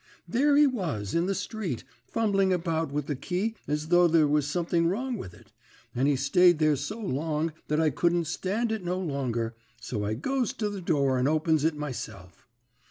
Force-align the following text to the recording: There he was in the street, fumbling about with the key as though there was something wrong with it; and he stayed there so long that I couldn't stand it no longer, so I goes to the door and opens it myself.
There 0.27 0.57
he 0.57 0.65
was 0.65 1.13
in 1.13 1.27
the 1.27 1.35
street, 1.35 1.83
fumbling 2.07 2.51
about 2.51 2.91
with 2.91 3.05
the 3.05 3.15
key 3.15 3.53
as 3.67 3.89
though 3.89 4.07
there 4.07 4.27
was 4.27 4.47
something 4.47 4.87
wrong 4.87 5.15
with 5.15 5.35
it; 5.35 5.51
and 5.93 6.07
he 6.07 6.15
stayed 6.15 6.57
there 6.57 6.75
so 6.75 6.99
long 6.99 7.53
that 7.67 7.79
I 7.79 7.91
couldn't 7.91 8.25
stand 8.25 8.71
it 8.71 8.83
no 8.83 8.97
longer, 8.97 9.53
so 9.79 10.03
I 10.03 10.15
goes 10.15 10.53
to 10.53 10.71
the 10.71 10.81
door 10.81 11.19
and 11.19 11.27
opens 11.27 11.63
it 11.63 11.77
myself. 11.77 12.47